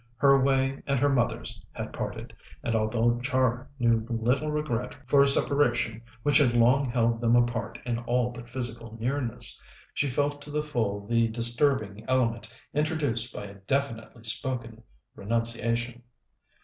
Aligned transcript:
Her 0.17 0.41
way 0.41 0.81
and 0.87 0.99
her 0.99 1.09
mother's 1.09 1.63
had 1.73 1.93
parted, 1.93 2.35
and 2.63 2.75
although 2.75 3.19
Char 3.19 3.69
knew 3.77 4.03
little 4.09 4.49
regret 4.51 4.97
for 5.05 5.21
a 5.21 5.27
separation 5.27 6.01
which 6.23 6.39
had 6.39 6.53
long 6.53 6.85
held 6.85 7.21
them 7.21 7.35
apart 7.35 7.77
in 7.85 7.99
all 7.99 8.31
but 8.31 8.49
physical 8.49 8.97
nearness, 8.99 9.61
she 9.93 10.09
felt 10.09 10.41
to 10.41 10.49
the 10.49 10.63
full 10.63 11.05
the 11.05 11.27
disturbing 11.27 12.03
element 12.07 12.49
introduced 12.73 13.31
by 13.31 13.43
a 13.45 13.53
definitely 13.67 14.23
spoken 14.23 14.81
renunciation. 15.13 16.01